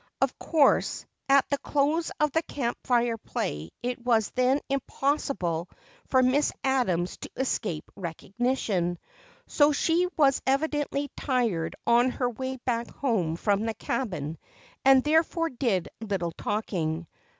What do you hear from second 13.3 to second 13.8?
from the